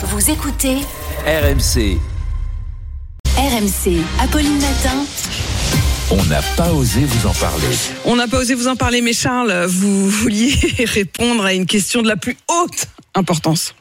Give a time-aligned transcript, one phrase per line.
[0.00, 0.76] Vous écoutez
[1.26, 1.98] RMC,
[3.36, 4.00] RMC.
[4.20, 5.04] Apolline Matin.
[6.12, 7.66] on n'a pas osé vous en parler.
[8.04, 12.02] On n'a pas osé vous en parler, mais Charles, vous vouliez répondre à une question
[12.02, 13.74] de la plus haute importance.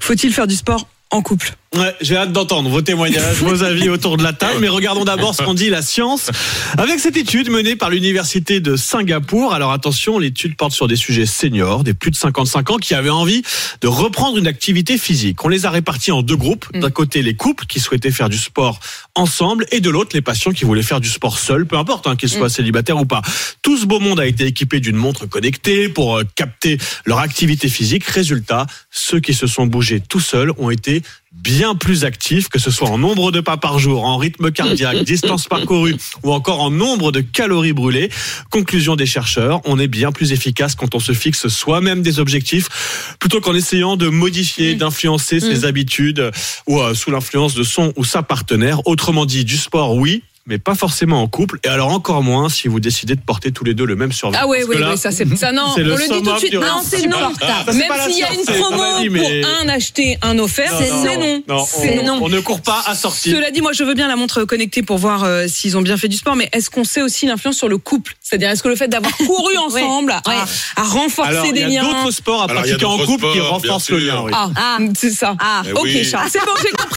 [0.00, 1.54] Faut-il faire du sport en couple?
[1.76, 5.34] Ouais, j'ai hâte d'entendre vos témoignages, vos avis autour de la table, mais regardons d'abord
[5.34, 6.30] ce qu'en dit la science
[6.78, 9.52] avec cette étude menée par l'université de Singapour.
[9.52, 13.10] Alors attention, l'étude porte sur des sujets seniors, des plus de 55 ans qui avaient
[13.10, 13.42] envie
[13.82, 15.44] de reprendre une activité physique.
[15.44, 16.66] On les a répartis en deux groupes.
[16.72, 18.80] D'un côté, les couples qui souhaitaient faire du sport
[19.14, 22.16] ensemble et de l'autre, les patients qui voulaient faire du sport seuls, peu importe hein,
[22.16, 23.20] qu'ils soient célibataires ou pas.
[23.60, 27.68] Tout ce beau monde a été équipé d'une montre connectée pour euh, capter leur activité
[27.68, 28.04] physique.
[28.04, 31.02] Résultat, ceux qui se sont bougés tout seuls ont été
[31.42, 35.02] bien plus actifs, que ce soit en nombre de pas par jour, en rythme cardiaque,
[35.04, 38.10] distance parcourue ou encore en nombre de calories brûlées.
[38.50, 43.16] Conclusion des chercheurs, on est bien plus efficace quand on se fixe soi-même des objectifs
[43.18, 46.30] plutôt qu'en essayant de modifier, d'influencer ses habitudes
[46.66, 48.86] ou euh, sous l'influence de son ou sa partenaire.
[48.86, 50.22] Autrement dit, du sport, oui.
[50.48, 53.64] Mais pas forcément en couple, et alors encore moins si vous décidez de porter tous
[53.64, 54.38] les deux le même survêt.
[54.40, 55.64] Ah oui, oui, oui, ça c'est ça non.
[55.76, 56.54] on le dit tout de suite.
[56.54, 57.18] Non, c'est non.
[57.74, 58.76] Même s'il y a une promo
[59.18, 59.28] pour
[59.60, 61.42] un acheté, un offert, c'est non.
[61.48, 62.18] Non, C'est on, non.
[62.22, 63.34] on ne court pas à sortir.
[63.36, 65.96] Cela dit, moi je veux bien la montre connectée pour voir euh, s'ils ont bien
[65.96, 68.14] fait du sport, mais est-ce qu'on sait aussi l'influence sur le couple?
[68.22, 70.22] C'est-à-dire, est-ce que le fait d'avoir couru ensemble a,
[70.76, 71.82] a renforcé Alors, il des y a liens?
[71.82, 74.22] d'autres sports à il pratiquer en couple qui renforcent le lien.
[74.22, 74.30] oui.
[74.34, 75.34] Ah, c'est ça.
[75.66, 76.02] Eh ok.
[76.04, 76.28] Charles.
[76.30, 76.94] C'est bon, j'ai compris.